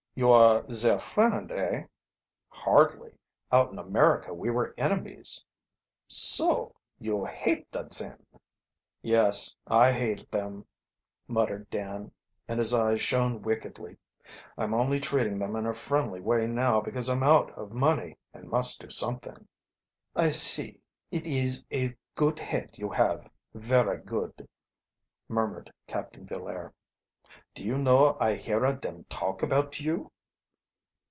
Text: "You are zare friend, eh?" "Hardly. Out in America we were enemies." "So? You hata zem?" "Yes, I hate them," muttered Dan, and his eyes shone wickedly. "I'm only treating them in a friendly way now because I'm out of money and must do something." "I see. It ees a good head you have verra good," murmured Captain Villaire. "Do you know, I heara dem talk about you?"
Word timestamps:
"You 0.13 0.29
are 0.31 0.69
zare 0.69 0.99
friend, 0.99 1.49
eh?" 1.53 1.85
"Hardly. 2.49 3.13
Out 3.49 3.71
in 3.71 3.79
America 3.79 4.33
we 4.33 4.49
were 4.49 4.75
enemies." 4.77 5.45
"So? 6.05 6.75
You 6.99 7.23
hata 7.25 7.87
zem?" 7.93 8.21
"Yes, 9.01 9.55
I 9.67 9.93
hate 9.93 10.29
them," 10.29 10.65
muttered 11.29 11.69
Dan, 11.69 12.11
and 12.45 12.59
his 12.59 12.73
eyes 12.73 13.01
shone 13.01 13.41
wickedly. 13.41 13.95
"I'm 14.57 14.73
only 14.73 14.99
treating 14.99 15.39
them 15.39 15.55
in 15.55 15.65
a 15.65 15.73
friendly 15.73 16.19
way 16.19 16.45
now 16.45 16.81
because 16.81 17.07
I'm 17.09 17.23
out 17.23 17.49
of 17.51 17.71
money 17.71 18.17
and 18.33 18.49
must 18.49 18.81
do 18.81 18.89
something." 18.89 19.47
"I 20.13 20.31
see. 20.31 20.81
It 21.09 21.25
ees 21.25 21.65
a 21.71 21.95
good 22.15 22.37
head 22.37 22.71
you 22.77 22.89
have 22.89 23.31
verra 23.53 23.97
good," 23.97 24.45
murmured 25.29 25.71
Captain 25.87 26.25
Villaire. 26.27 26.73
"Do 27.53 27.65
you 27.65 27.77
know, 27.77 28.17
I 28.19 28.35
heara 28.35 28.73
dem 28.79 29.05
talk 29.05 29.41
about 29.43 29.79
you?" 29.79 30.11